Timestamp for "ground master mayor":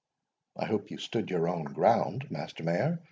1.63-2.99